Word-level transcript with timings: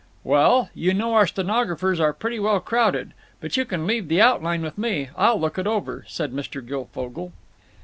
"Well, 0.23 0.71
you 0.73 0.95
know 0.95 1.13
our 1.13 1.27
stenographers 1.27 1.99
are 1.99 2.11
pretty 2.11 2.39
well 2.39 2.59
crowded. 2.59 3.13
But 3.39 3.55
you 3.55 3.65
can 3.65 3.85
leave 3.85 4.07
the 4.07 4.19
outline 4.19 4.63
with 4.63 4.75
me. 4.75 5.09
I'll 5.15 5.39
look 5.39 5.59
it 5.59 5.67
over," 5.67 6.05
said 6.07 6.33
Mr. 6.33 6.65
Guilfogle. 6.65 7.31